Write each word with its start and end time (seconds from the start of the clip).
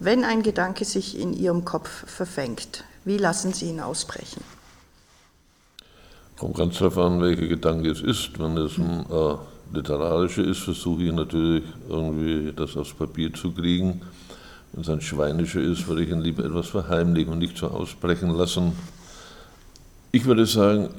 Wenn 0.00 0.22
ein 0.22 0.44
Gedanke 0.44 0.84
sich 0.84 1.18
in 1.18 1.32
Ihrem 1.32 1.64
Kopf 1.64 2.08
verfängt, 2.08 2.84
wie 3.04 3.16
lassen 3.16 3.52
Sie 3.52 3.68
ihn 3.68 3.80
ausbrechen? 3.80 4.44
Kommt 6.38 6.56
ganz 6.56 6.78
darauf 6.78 6.98
an, 6.98 7.20
welcher 7.20 7.48
Gedanke 7.48 7.90
es 7.90 8.00
ist. 8.00 8.38
Wenn 8.38 8.56
es 8.58 8.78
ein 8.78 9.04
äh, 9.10 9.36
literarischer 9.74 10.44
ist, 10.44 10.60
versuche 10.60 11.02
ich 11.02 11.12
natürlich 11.12 11.64
irgendwie 11.88 12.52
das 12.54 12.76
aufs 12.76 12.94
Papier 12.94 13.34
zu 13.34 13.50
kriegen. 13.50 14.00
Wenn 14.72 14.82
es 14.82 14.88
ein 14.88 15.00
schweinischer 15.00 15.60
ist, 15.60 15.88
würde 15.88 16.04
ich 16.04 16.10
ihn 16.10 16.20
lieber 16.20 16.44
etwas 16.44 16.68
verheimlichen 16.68 17.32
und 17.32 17.40
nicht 17.40 17.58
so 17.58 17.66
ausbrechen 17.66 18.30
lassen. 18.30 18.74
Ich 20.12 20.26
würde 20.26 20.46
sagen, 20.46 20.90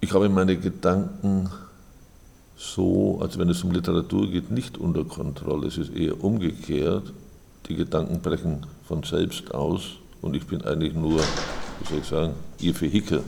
ich 0.00 0.14
habe 0.14 0.28
meine 0.28 0.56
Gedanken 0.56 1.50
so, 2.56 3.18
als 3.20 3.36
wenn 3.36 3.48
es 3.48 3.64
um 3.64 3.72
Literatur 3.72 4.30
geht, 4.30 4.52
nicht 4.52 4.78
unter 4.78 5.02
Kontrolle. 5.02 5.66
Es 5.66 5.76
ist 5.76 5.92
eher 5.92 6.22
umgekehrt 6.22 7.12
die 7.68 7.76
Gedanken 7.76 8.20
brechen 8.20 8.66
von 8.86 9.02
selbst 9.02 9.54
aus 9.54 9.98
und 10.20 10.34
ich 10.34 10.46
bin 10.46 10.62
eigentlich 10.62 10.94
nur, 10.94 11.20
wie 11.20 11.88
soll 11.88 11.98
ich 11.98 12.06
sagen, 12.06 12.34
ihr 12.60 12.80
Vehikel. 12.80 13.22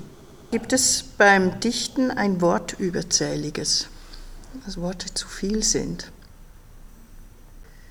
Gibt 0.51 0.73
es 0.73 1.05
beim 1.19 1.59
Dichten 1.61 2.11
ein 2.11 2.41
Wort 2.41 2.77
überzähliges, 2.79 3.89
dass 4.65 4.81
Worte 4.81 5.13
zu 5.13 5.27
viel 5.27 5.63
sind? 5.63 6.13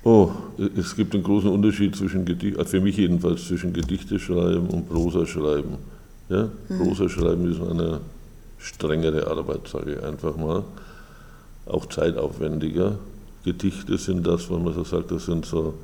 Oh, 0.02 0.30
es 0.76 0.96
gibt 0.96 1.14
einen 1.14 1.22
großen 1.22 1.50
Unterschied 1.50 1.96
zwischen 1.96 2.26
Gedicht, 2.26 2.58
also 2.58 2.72
für 2.72 2.80
mich 2.80 2.98
jedenfalls 2.98 3.46
zwischen 3.46 3.72
Gedichte 3.72 4.18
schreiben 4.18 4.68
und 4.68 4.88
Prosa 4.88 5.24
schreiben. 5.26 5.78
Ja? 6.28 6.50
Mhm. 6.68 6.78
Prosa 6.78 7.08
schreiben 7.08 7.50
ist 7.50 7.60
eine 7.60 8.00
strengere 8.58 9.26
Arbeit, 9.26 9.66
sage 9.66 9.94
ich 9.94 10.02
einfach 10.02 10.36
mal, 10.36 10.64
auch 11.66 11.86
zeitaufwendiger. 11.86 12.98
Gedichte 13.44 13.96
sind 13.98 14.26
das, 14.26 14.50
wenn 14.50 14.64
man 14.64 14.74
so 14.74 14.84
sagt, 14.84 15.10
das 15.10 15.24
sind 15.26 15.46
so 15.46 15.74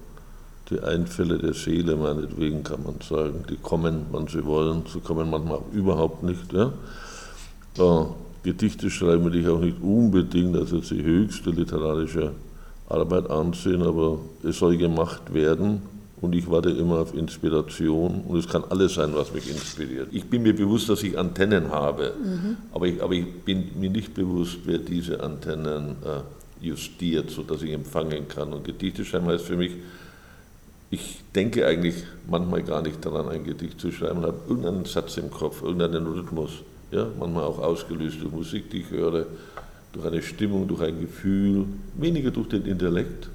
die 0.70 0.80
Einfälle 0.80 1.38
der 1.38 1.54
Seele, 1.54 1.96
meinetwegen 1.96 2.62
kann 2.62 2.82
man 2.84 2.96
sagen, 3.06 3.44
die 3.48 3.56
kommen, 3.56 4.06
wann 4.10 4.28
sie 4.28 4.44
wollen, 4.44 4.84
sie 4.92 5.00
kommen 5.00 5.28
manchmal 5.30 5.58
auch 5.58 5.72
überhaupt 5.72 6.22
nicht. 6.22 6.52
Ja? 6.52 6.72
Äh, 7.78 8.04
Gedichte 8.42 8.90
schreiben 8.90 9.24
würde 9.24 9.38
ich 9.38 9.48
auch 9.48 9.60
nicht 9.60 9.82
unbedingt 9.82 10.56
als 10.56 10.70
jetzt 10.70 10.90
die 10.90 11.02
höchste 11.02 11.50
literarische 11.50 12.32
Arbeit 12.88 13.28
ansehen, 13.30 13.82
aber 13.82 14.18
es 14.42 14.58
soll 14.58 14.76
gemacht 14.76 15.34
werden 15.34 15.82
und 16.20 16.34
ich 16.34 16.50
warte 16.50 16.70
immer 16.70 17.00
auf 17.00 17.14
Inspiration 17.14 18.22
und 18.26 18.38
es 18.38 18.48
kann 18.48 18.64
alles 18.68 18.94
sein, 18.94 19.10
was 19.14 19.32
mich 19.32 19.48
inspiriert. 19.48 20.08
Ich 20.12 20.24
bin 20.24 20.42
mir 20.42 20.54
bewusst, 20.54 20.88
dass 20.88 21.02
ich 21.02 21.18
Antennen 21.18 21.70
habe, 21.70 22.14
mhm. 22.22 22.56
aber, 22.72 22.86
ich, 22.86 23.02
aber, 23.02 23.12
ich, 23.14 23.26
bin 23.44 23.70
mir 23.78 23.90
nicht 23.90 24.14
bewusst, 24.14 24.58
wer 24.64 24.78
diese 24.78 25.22
Antennen 25.22 25.96
äh, 26.04 26.66
justiert, 26.66 27.30
sodass 27.30 27.62
ich 27.62 27.72
empfangen 27.72 28.28
kann. 28.28 28.52
Und 28.52 28.64
Gedichte 28.64 29.04
schreiben 29.04 29.26
heißt 29.26 29.44
für 29.44 29.56
mich, 29.56 29.72
ich 30.90 31.22
denke 31.34 31.66
eigentlich 31.66 31.94
manchmal 32.28 32.62
gar 32.62 32.82
nicht 32.82 33.04
daran, 33.04 33.28
ein 33.28 33.44
Gedicht 33.44 33.80
zu 33.80 33.92
schreiben, 33.92 34.22
habe 34.22 34.40
irgendeinen 34.48 34.84
Satz 34.84 35.16
im 35.18 35.30
Kopf, 35.30 35.62
irgendeinen 35.62 36.06
Rhythmus, 36.06 36.50
ja, 36.90 37.06
manchmal 37.18 37.44
auch 37.44 37.58
ausgelöst 37.58 38.18
durch 38.20 38.32
Musik, 38.32 38.70
die 38.70 38.80
ich 38.80 38.90
höre, 38.90 39.26
durch 39.92 40.06
eine 40.06 40.22
Stimmung, 40.22 40.66
durch 40.66 40.82
ein 40.82 41.00
Gefühl, 41.00 41.66
weniger 41.94 42.30
durch 42.30 42.48
den 42.48 42.64
Intellekt. 42.64 43.28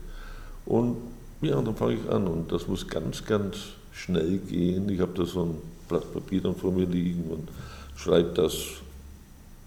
Und 0.65 0.97
ja, 1.41 1.55
und 1.55 1.65
dann 1.65 1.75
fange 1.75 1.95
ich 1.95 2.09
an 2.09 2.27
und 2.27 2.51
das 2.51 2.67
muss 2.67 2.87
ganz, 2.87 3.23
ganz 3.23 3.57
schnell 3.93 4.37
gehen. 4.37 4.89
Ich 4.89 4.99
habe 4.99 5.13
da 5.15 5.25
so 5.25 5.43
ein 5.43 5.55
Blatt 5.87 6.11
Papier 6.13 6.41
dann 6.41 6.55
vor 6.55 6.71
mir 6.71 6.85
liegen 6.85 7.29
und 7.29 7.49
schreibe 7.95 8.33
das 8.33 8.55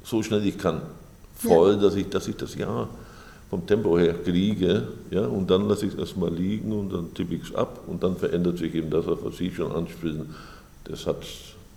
so 0.03 0.23
schnell 0.23 0.45
ich 0.47 0.59
kann 0.59 0.83
voll, 1.37 1.75
ja. 1.75 1.77
dass, 1.77 1.95
ich, 1.95 2.09
dass 2.09 2.29
ich 2.29 2.37
das 2.37 2.55
ja 2.55 2.89
vom 3.51 3.67
Tempo 3.67 3.99
her 3.99 4.15
kriege, 4.15 4.89
ja, 5.11 5.27
und 5.27 5.51
dann 5.51 5.69
lasse 5.69 5.87
ich 5.87 5.95
es 5.95 5.99
erstmal 5.99 6.33
liegen 6.33 6.73
und 6.73 6.93
dann 6.93 7.15
tippe 7.15 7.35
ich 7.35 7.45
es 7.45 7.55
ab 7.55 7.85
und 7.87 8.03
dann 8.03 8.17
verändert 8.17 8.59
sich 8.59 8.75
eben 8.75 8.91
das, 8.91 9.07
was 9.07 9.37
Sie 9.37 9.51
schon 9.51 9.73
anspielen. 9.73 10.35
Das 10.85 11.07
hat 11.07 11.25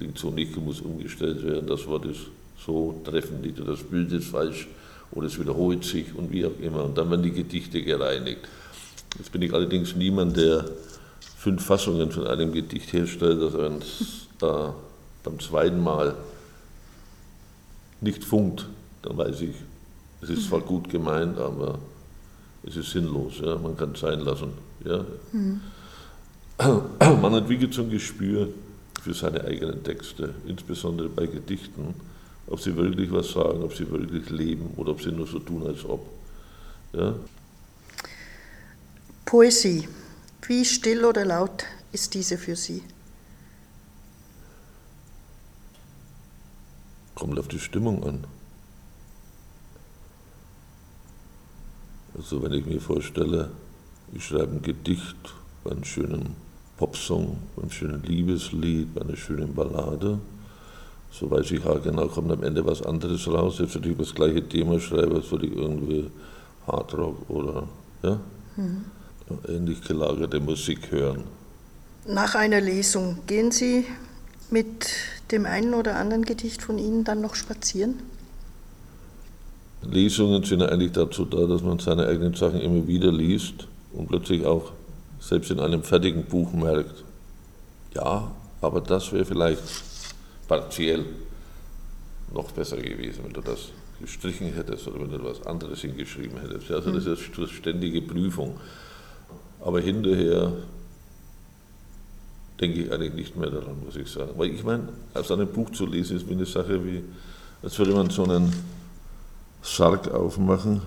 klingt 0.01 0.17
so 0.17 0.31
nicht, 0.31 0.57
muss 0.57 0.81
umgestellt 0.81 1.45
werden, 1.45 1.67
das 1.67 1.85
Wort 1.85 2.05
ist 2.05 2.21
so 2.65 2.99
treffend 3.03 3.43
nicht, 3.43 3.59
das 3.59 3.83
Bild 3.83 4.11
ist 4.11 4.29
falsch 4.29 4.67
oder 5.11 5.27
es 5.27 5.39
wiederholt 5.39 5.83
sich 5.83 6.15
und 6.15 6.31
wie 6.31 6.43
auch 6.43 6.59
immer. 6.59 6.85
Und 6.85 6.97
dann 6.97 7.11
werden 7.11 7.21
die 7.21 7.31
Gedichte 7.31 7.83
gereinigt. 7.83 8.41
Jetzt 9.19 9.31
bin 9.31 9.43
ich 9.43 9.53
allerdings 9.53 9.95
niemand, 9.95 10.37
der 10.37 10.65
fünf 11.37 11.63
Fassungen 11.63 12.11
von 12.11 12.25
einem 12.25 12.51
Gedicht 12.51 12.91
herstellt, 12.93 13.41
das 13.41 13.53
wenn 13.53 13.77
es 13.77 14.27
äh, 14.41 14.71
beim 15.23 15.39
zweiten 15.39 15.83
Mal 15.83 16.15
nicht 17.99 18.23
funkt, 18.23 18.65
dann 19.03 19.17
weiß 19.17 19.41
ich, 19.41 19.55
es 20.21 20.29
ist 20.29 20.47
zwar 20.47 20.61
gut 20.61 20.89
gemeint, 20.89 21.37
aber 21.37 21.79
es 22.63 22.75
ist 22.75 22.91
sinnlos. 22.91 23.39
Ja? 23.41 23.57
Man 23.57 23.75
kann 23.75 23.91
es 23.93 23.99
sein 23.99 24.19
lassen. 24.19 24.53
Ja? 24.85 25.03
Mhm. 25.31 25.61
Man 27.21 27.33
entwickelt 27.33 27.73
so 27.73 27.81
ein 27.81 27.89
Gespür 27.89 28.49
für 29.01 29.13
seine 29.13 29.43
eigenen 29.43 29.83
Texte, 29.83 30.35
insbesondere 30.45 31.09
bei 31.09 31.25
Gedichten, 31.25 31.95
ob 32.45 32.61
sie 32.61 32.75
wirklich 32.75 33.11
was 33.11 33.31
sagen, 33.31 33.63
ob 33.63 33.73
sie 33.73 33.89
wirklich 33.89 34.29
leben 34.29 34.71
oder 34.77 34.91
ob 34.91 35.01
sie 35.01 35.11
nur 35.11 35.25
so 35.25 35.39
tun, 35.39 35.65
als 35.65 35.83
ob. 35.85 36.05
Ja? 36.93 37.15
Poesie. 39.25 39.87
Wie 40.47 40.65
still 40.65 41.05
oder 41.05 41.23
laut 41.23 41.63
ist 41.93 42.13
diese 42.13 42.37
für 42.37 42.57
Sie? 42.57 42.83
Kommt 47.15 47.39
auf 47.39 47.47
die 47.47 47.59
Stimmung 47.59 48.03
an. 48.03 48.25
Also 52.17 52.41
wenn 52.43 52.53
ich 52.53 52.65
mir 52.65 52.81
vorstelle, 52.81 53.49
ich 54.13 54.25
schreibe 54.25 54.53
ein 54.53 54.61
Gedicht 54.61 55.15
bei 55.63 55.71
einem 55.71 55.83
schönen 55.83 56.35
Popsong, 56.77 57.37
bei 57.55 57.63
einem 57.63 57.71
schönen 57.71 58.03
Liebeslied, 58.03 58.93
bei 58.93 59.01
einer 59.01 59.15
schönen 59.15 59.53
Ballade, 59.53 60.19
so 61.11 61.29
weiß 61.29 61.51
ich 61.51 61.63
halt 61.63 61.83
genau, 61.83 62.07
kommt 62.07 62.31
am 62.31 62.43
Ende 62.43 62.65
was 62.65 62.81
anderes 62.81 63.27
raus. 63.27 63.59
Jetzt 63.59 63.75
wenn 63.75 63.91
ich 63.91 63.97
das 63.97 64.15
gleiche 64.15 64.47
Thema 64.47 64.79
schreibe, 64.79 65.15
als 65.15 65.29
würde 65.31 65.47
ich 65.47 65.55
irgendwie 65.55 66.09
Hardrock 66.65 67.29
oder 67.29 67.67
ja, 68.03 68.19
mhm. 68.55 68.85
ähnlich 69.47 69.81
gelagerte 69.81 70.39
Musik 70.39 70.91
hören. 70.91 71.23
Nach 72.07 72.35
einer 72.35 72.61
Lesung 72.61 73.19
gehen 73.27 73.51
Sie 73.51 73.85
mit 74.49 74.87
dem 75.31 75.45
einen 75.45 75.73
oder 75.73 75.97
anderen 75.97 76.23
Gedicht 76.23 76.61
von 76.61 76.77
Ihnen 76.77 77.03
dann 77.03 77.21
noch 77.21 77.35
spazieren? 77.35 77.95
Lesungen 79.89 80.43
sind 80.43 80.61
eigentlich 80.61 80.91
dazu 80.91 81.25
da, 81.25 81.45
dass 81.47 81.61
man 81.61 81.79
seine 81.79 82.05
eigenen 82.05 82.33
Sachen 82.33 82.61
immer 82.61 82.87
wieder 82.87 83.11
liest 83.11 83.67
und 83.93 84.07
plötzlich 84.07 84.45
auch 84.45 84.71
selbst 85.19 85.51
in 85.51 85.59
einem 85.59 85.83
fertigen 85.83 86.25
Buch 86.25 86.51
merkt, 86.53 87.03
ja, 87.95 88.31
aber 88.61 88.81
das 88.81 89.11
wäre 89.11 89.25
vielleicht 89.25 89.61
partiell 90.47 91.05
noch 92.33 92.51
besser 92.51 92.77
gewesen, 92.77 93.23
wenn 93.25 93.33
du 93.33 93.41
das 93.41 93.69
gestrichen 93.99 94.53
hättest 94.53 94.87
oder 94.87 94.99
wenn 94.99 95.09
du 95.09 95.17
etwas 95.17 95.45
anderes 95.45 95.81
hingeschrieben 95.81 96.39
hättest. 96.39 96.71
Also 96.71 96.91
das 96.91 97.05
ist 97.05 97.37
eine 97.37 97.47
ständige 97.47 98.01
Prüfung. 98.01 98.57
Aber 99.59 99.79
hinterher 99.79 100.53
denke 102.59 102.83
ich 102.83 102.91
eigentlich 102.91 103.13
nicht 103.13 103.37
mehr 103.37 103.49
daran, 103.49 103.75
muss 103.83 103.95
ich 103.95 104.09
sagen. 104.09 104.31
Weil 104.37 104.51
ich 104.51 104.63
meine, 104.63 104.89
aus 105.13 105.31
einem 105.31 105.47
Buch 105.47 105.69
zu 105.71 105.85
lesen 105.85 106.17
ist 106.17 106.27
wie 106.27 106.33
eine 106.33 106.45
Sache 106.45 106.83
wie, 106.83 107.03
als 107.61 107.77
würde 107.77 107.93
man 107.93 108.09
so 108.09 108.23
einen 108.23 108.51
Sarg 109.61 110.11
aufmachen, 110.11 110.81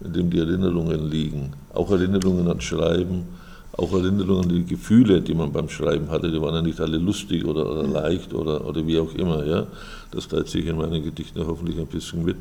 in 0.00 0.12
dem 0.12 0.30
die 0.30 0.38
Erinnerungen 0.38 1.08
liegen. 1.08 1.52
Auch 1.72 1.90
Erinnerungen 1.90 2.48
an 2.48 2.60
Schreiben, 2.60 3.26
auch 3.72 3.92
Erinnerungen 3.92 4.44
an 4.44 4.48
die 4.48 4.64
Gefühle, 4.64 5.20
die 5.20 5.34
man 5.34 5.52
beim 5.52 5.68
Schreiben 5.68 6.10
hatte. 6.10 6.30
Die 6.30 6.40
waren 6.40 6.54
ja 6.54 6.62
nicht 6.62 6.80
alle 6.80 6.98
lustig 6.98 7.44
oder, 7.44 7.70
oder 7.70 7.86
leicht 7.86 8.32
oder, 8.34 8.66
oder 8.66 8.86
wie 8.86 8.98
auch 8.98 9.14
immer. 9.14 9.44
Ja? 9.44 9.66
Das 10.10 10.28
teilt 10.28 10.48
sich 10.48 10.66
in 10.66 10.76
meinen 10.76 11.02
Gedichten 11.02 11.46
hoffentlich 11.46 11.78
ein 11.78 11.86
bisschen 11.86 12.24
mit. 12.24 12.38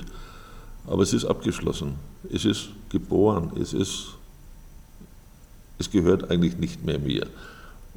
Aber 0.88 1.04
es 1.04 1.14
ist 1.14 1.26
abgeschlossen. 1.26 1.96
Es 2.32 2.46
ist 2.46 2.70
geboren. 2.90 3.52
Es, 3.60 3.74
ist, 3.74 4.16
es 5.78 5.90
gehört 5.90 6.32
eigentlich 6.32 6.58
nicht 6.58 6.86
mehr 6.86 7.00
mir. 7.00 7.28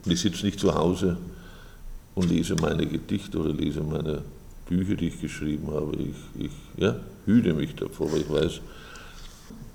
Und 0.05 0.13
ich 0.13 0.21
sitze 0.21 0.45
nicht 0.45 0.61
zu 0.61 0.75
Hause 0.75 1.17
und 2.15 2.29
lese 2.29 2.57
meine 2.57 2.87
Gedichte 2.87 3.39
oder 3.39 3.53
lese 3.53 3.81
meine 3.81 4.23
Bücher, 4.69 4.95
die 4.95 5.09
ich 5.09 5.21
geschrieben 5.21 5.69
habe. 5.73 5.97
Ich, 5.97 6.45
ich 6.47 6.53
ja, 6.77 6.97
hüte 7.27 7.55
mich 7.55 7.75
davor, 7.75 8.13
weil 8.13 8.21
ich 8.21 8.31
weiß, 8.31 8.61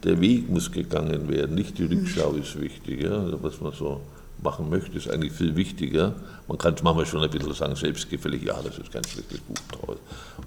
der 0.04 0.20
Weg 0.22 0.50
muss 0.50 0.72
gegangen 0.72 1.30
werden, 1.30 1.56
nicht 1.56 1.78
die 1.78 1.86
Rückschau 1.86 2.34
ist 2.34 2.60
wichtig. 2.60 3.02
Ja? 3.02 3.18
Also 3.18 3.42
was 3.42 3.60
man 3.62 3.74
so 3.74 4.02
machen 4.42 4.70
möchte, 4.70 4.98
ist 4.98 5.10
eigentlich 5.10 5.34
viel 5.34 5.56
wichtiger. 5.56 6.16
Man 6.48 6.58
kann 6.58 6.74
es 6.74 6.84
manchmal 6.84 7.06
schon 7.06 7.24
ein 7.24 7.30
bisschen 7.30 7.54
sagen, 7.54 7.76
selbstgefällig, 7.76 8.44
ja, 8.44 8.62
das 8.62 8.78
ist 8.78 8.92
kein 8.92 9.04
schlechtes 9.04 9.40
Buch, 9.40 9.56
toll. 9.72 9.98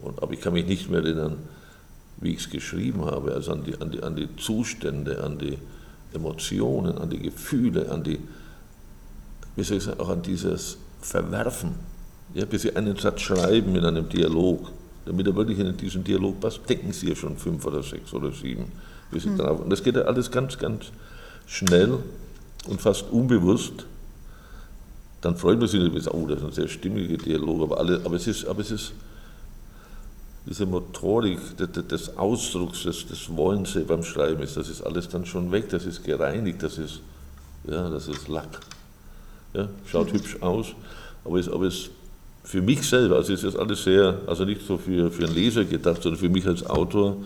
Und, 0.02 0.22
aber 0.22 0.32
ich 0.32 0.40
kann 0.40 0.52
mich 0.52 0.66
nicht 0.66 0.90
mehr 0.90 1.00
erinnern, 1.00 1.38
wie 2.18 2.32
ich 2.32 2.40
es 2.40 2.50
geschrieben 2.50 3.04
habe, 3.04 3.32
also 3.32 3.52
an 3.52 3.64
die, 3.64 3.80
an, 3.80 3.90
die, 3.90 4.02
an 4.02 4.16
die 4.16 4.28
Zustände, 4.36 5.22
an 5.22 5.38
die 5.38 5.58
Emotionen, 6.14 6.98
an 6.98 7.10
die 7.10 7.18
Gefühle, 7.18 7.90
an 7.90 8.04
die, 8.04 8.18
wie 9.54 9.62
soll 9.62 9.78
ich 9.78 9.82
sagen, 9.84 10.00
auch 10.00 10.08
an 10.08 10.22
dieses 10.22 10.78
Verwerfen 11.00 11.74
ja, 12.34 12.44
bis 12.44 12.62
Sie 12.62 12.76
einen 12.76 12.96
Satz 12.96 13.22
schreiben 13.22 13.74
in 13.76 13.84
einem 13.84 14.08
Dialog, 14.08 14.70
damit 15.04 15.26
er 15.26 15.34
wirklich 15.36 15.58
in 15.58 15.76
diesen 15.76 16.04
Dialog 16.04 16.40
passt, 16.40 16.60
denken 16.68 16.92
Sie 16.92 17.08
ja 17.08 17.14
schon 17.14 17.36
fünf 17.36 17.64
oder 17.64 17.82
sechs 17.82 18.12
oder 18.12 18.32
sieben. 18.32 18.72
Bis 19.10 19.22
Sie 19.22 19.30
mhm. 19.30 19.38
drauf. 19.38 19.60
Und 19.60 19.70
das 19.70 19.82
geht 19.82 19.96
ja 19.96 20.02
alles 20.02 20.30
ganz, 20.30 20.58
ganz 20.58 20.86
schnell 21.46 21.98
und 22.68 22.80
fast 22.80 23.10
unbewusst. 23.10 23.86
dann 25.20 25.36
freut 25.36 25.58
man 25.58 25.68
sich 25.68 25.80
natürlich, 25.80 26.12
oh, 26.12 26.26
das 26.26 26.38
ist 26.38 26.44
ein 26.44 26.52
sehr 26.52 26.68
stimmiger 26.68 27.16
Dialog, 27.16 27.62
aber, 27.62 27.78
alle, 27.78 28.00
aber, 28.04 28.16
es, 28.16 28.26
ist, 28.26 28.46
aber 28.46 28.60
es 28.60 28.70
ist 28.70 28.92
diese 30.46 30.66
Motorik 30.66 31.40
des 31.58 32.16
Ausdrucks, 32.16 32.84
des, 32.84 33.06
des 33.06 33.28
Wollens 33.36 33.76
beim 33.86 34.04
Schreiben 34.04 34.42
ist, 34.42 34.56
das 34.56 34.68
ist 34.68 34.82
alles 34.82 35.08
dann 35.08 35.26
schon 35.26 35.50
weg, 35.50 35.68
das 35.70 35.86
ist 35.86 36.04
gereinigt, 36.04 36.62
das 36.62 36.78
ist, 36.78 37.00
ja, 37.64 37.90
das 37.90 38.06
ist 38.06 38.28
Lack. 38.28 38.60
Ja, 39.54 39.68
schaut 39.86 40.12
hübsch 40.12 40.36
aus, 40.40 40.68
aber 41.24 41.38
es, 41.38 41.48
aber 41.48 41.66
es 41.66 41.90
für 42.46 42.62
mich 42.62 42.88
selber, 42.88 43.16
also 43.16 43.32
ist 43.32 43.42
das 43.42 43.56
alles 43.56 43.82
sehr, 43.82 44.20
also 44.26 44.44
nicht 44.44 44.64
so 44.64 44.78
für, 44.78 45.10
für 45.10 45.24
einen 45.24 45.34
Leser 45.34 45.64
gedacht, 45.64 46.00
sondern 46.00 46.20
für 46.20 46.28
mich 46.28 46.46
als 46.46 46.64
Autor, 46.64 47.16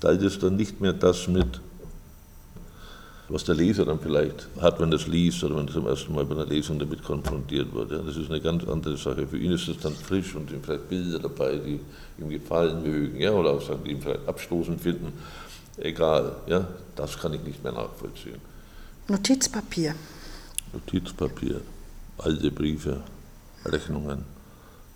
teilt 0.00 0.22
es 0.22 0.40
dann 0.40 0.56
nicht 0.56 0.80
mehr 0.80 0.92
das 0.92 1.28
mit, 1.28 1.60
was 3.28 3.44
der 3.44 3.54
Leser 3.54 3.84
dann 3.84 4.00
vielleicht 4.00 4.48
hat, 4.60 4.80
wenn 4.80 4.90
er 4.90 4.96
es 4.96 5.06
liest 5.06 5.44
oder 5.44 5.56
wenn 5.56 5.68
er 5.68 5.72
zum 5.72 5.86
ersten 5.86 6.12
Mal 6.12 6.24
bei 6.24 6.34
einer 6.34 6.46
Lesung 6.46 6.80
damit 6.80 7.04
konfrontiert 7.04 7.72
wird. 7.72 7.92
Ja, 7.92 7.98
das 7.98 8.16
ist 8.16 8.28
eine 8.28 8.40
ganz 8.40 8.66
andere 8.66 8.96
Sache. 8.96 9.26
Für 9.26 9.38
ihn 9.38 9.52
ist 9.52 9.68
es 9.68 9.78
dann 9.78 9.94
frisch 9.94 10.34
und 10.34 10.50
sind 10.50 10.64
vielleicht 10.64 10.88
Bilder 10.88 11.20
dabei, 11.20 11.56
die 11.58 11.80
ihm 12.18 12.28
gefallen 12.28 12.82
mögen 12.82 13.20
ja, 13.20 13.30
oder 13.30 13.50
auch 13.50 13.62
Sachen, 13.62 13.84
die 13.84 13.92
ihm 13.92 14.02
vielleicht 14.02 14.26
abstoßend 14.26 14.80
finden. 14.80 15.12
Egal, 15.78 16.36
ja, 16.48 16.66
das 16.96 17.16
kann 17.18 17.32
ich 17.34 17.42
nicht 17.42 17.62
mehr 17.62 17.72
nachvollziehen. 17.72 18.40
Notizpapier. 19.06 19.94
Notizpapier, 20.72 21.60
alte 22.18 22.50
Briefe, 22.50 23.00
Rechnungen, 23.64 24.35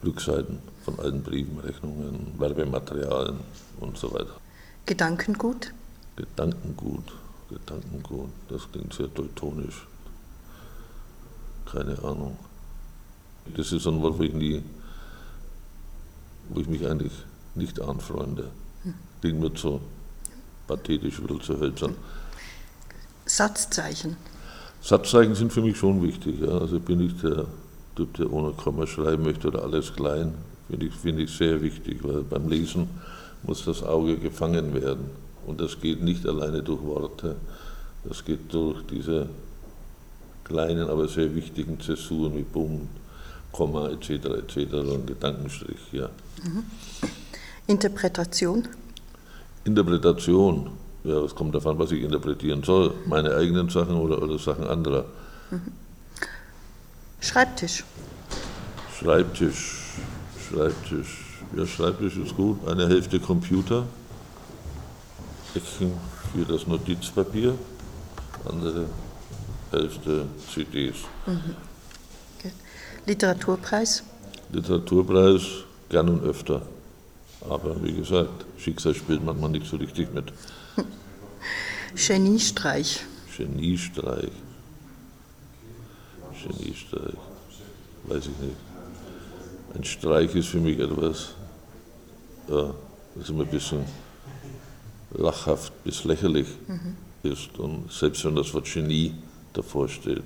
Rückseiten 0.04 0.58
von 0.84 0.98
alten 0.98 1.22
Briefen, 1.22 1.58
Rechnungen, 1.58 2.34
Werbematerialien 2.38 3.40
und 3.80 3.98
so 3.98 4.12
weiter. 4.12 4.36
Gedankengut? 4.86 5.72
Gedankengut. 6.16 7.12
Gedankengut, 7.48 8.30
das 8.48 8.70
klingt 8.70 8.94
sehr 8.94 9.12
teutonisch. 9.12 9.86
Keine 11.70 11.98
Ahnung. 11.98 12.38
Das 13.56 13.72
ist 13.72 13.86
ein 13.86 14.00
Wort, 14.00 14.18
wo 14.18 14.22
ich, 14.22 14.32
nie, 14.32 14.62
wo 16.48 16.60
ich 16.60 16.68
mich 16.68 16.86
eigentlich 16.86 17.12
nicht 17.54 17.80
anfreunde. 17.80 18.50
Klingt 19.20 19.40
mir 19.40 19.52
zu 19.54 19.80
pathetisch 20.66 21.20
oder 21.20 21.40
zu 21.40 21.58
hölzern. 21.58 21.96
Satzzeichen. 23.26 24.16
Satzzeichen 24.80 25.34
sind 25.34 25.52
für 25.52 25.62
mich 25.62 25.76
schon 25.76 26.02
wichtig. 26.02 26.40
Ja. 26.40 26.58
Also 26.58 26.80
bin 26.80 27.00
ich 27.00 27.20
der 27.20 27.46
Typ, 27.96 28.14
der 28.14 28.32
ohne 28.32 28.52
Komma 28.52 28.86
schreiben 28.86 29.24
möchte 29.24 29.48
oder 29.48 29.62
alles 29.62 29.94
klein. 29.94 30.34
Finde 30.68 30.86
ich, 30.86 30.94
find 30.94 31.18
ich 31.18 31.30
sehr 31.30 31.60
wichtig, 31.60 31.98
weil 32.02 32.22
beim 32.22 32.48
Lesen 32.48 32.88
muss 33.42 33.64
das 33.64 33.82
Auge 33.82 34.16
gefangen 34.16 34.74
werden. 34.74 35.10
Und 35.46 35.60
das 35.60 35.80
geht 35.80 36.02
nicht 36.02 36.26
alleine 36.26 36.62
durch 36.62 36.82
Worte, 36.82 37.36
das 38.04 38.24
geht 38.24 38.52
durch 38.52 38.82
diese 38.90 39.28
kleinen, 40.44 40.88
aber 40.88 41.08
sehr 41.08 41.34
wichtigen 41.34 41.80
Zäsuren 41.80 42.36
wie 42.36 42.42
Punkt, 42.42 42.88
Komma 43.52 43.88
etc. 43.88 44.10
etc. 44.10 44.74
und 44.74 45.06
Gedankenstrich. 45.06 45.80
Ja. 45.92 46.08
Mhm. 46.42 46.64
Interpretation? 47.66 48.68
Interpretation, 49.64 50.70
ja, 51.04 51.20
es 51.20 51.34
kommt 51.34 51.54
davon, 51.54 51.78
was 51.78 51.92
ich 51.92 52.02
interpretieren 52.02 52.62
soll. 52.62 52.94
Meine 53.06 53.34
eigenen 53.34 53.68
Sachen 53.68 53.96
oder, 53.96 54.22
oder 54.22 54.38
Sachen 54.38 54.66
anderer. 54.66 55.04
Mhm. 55.50 55.72
Schreibtisch. 57.20 57.84
Schreibtisch, 58.98 59.94
Schreibtisch. 60.48 61.24
Ja, 61.56 61.66
Schreibtisch 61.66 62.16
ist 62.16 62.36
gut. 62.36 62.66
Eine 62.66 62.88
Hälfte 62.88 63.18
Computer, 63.20 63.84
Ecken 65.54 65.92
für 66.32 66.44
das 66.44 66.66
Notizpapier, 66.66 67.54
andere 68.48 68.86
Hälfte 69.70 70.26
CDs. 70.52 70.96
Mhm. 71.26 71.56
Okay. 72.38 72.52
Literaturpreis? 73.06 74.02
Literaturpreis 74.52 75.42
gern 75.88 76.08
und 76.08 76.22
öfter. 76.22 76.62
Aber 77.48 77.82
wie 77.82 77.92
gesagt, 77.92 78.44
Schicksal 78.58 78.94
spielt 78.94 79.24
manchmal 79.24 79.50
nicht 79.50 79.66
so 79.66 79.76
richtig 79.76 80.12
mit. 80.12 80.32
Geniestreich. 81.94 83.00
Geniestreich. 83.36 84.30
Geniestreich. 86.42 87.14
Weiß 88.04 88.26
ich 88.26 88.38
nicht. 88.38 88.56
Ein 89.74 89.84
Streich 89.84 90.34
ist 90.34 90.48
für 90.48 90.58
mich 90.58 90.78
etwas, 90.78 91.34
ja, 92.48 92.74
das 93.14 93.28
immer 93.28 93.44
ein 93.44 93.50
bisschen 93.50 93.84
lachhaft 95.12 95.72
bis 95.84 96.04
lächerlich 96.04 96.48
mhm. 96.66 96.96
ist. 97.22 97.58
Und 97.58 97.92
selbst 97.92 98.24
wenn 98.24 98.34
das 98.34 98.52
Wort 98.54 98.72
Genie 98.72 99.14
davor 99.52 99.88
steht, 99.88 100.22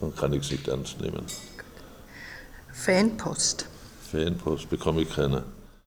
dann 0.00 0.14
kann 0.14 0.32
ich 0.32 0.42
es 0.42 0.50
nicht 0.50 0.68
ernst 0.68 1.00
nehmen. 1.00 1.24
Fanpost. 2.72 3.66
Fanpost 4.10 4.68
bekomme 4.68 5.02
ich 5.02 5.10
keine. 5.10 5.44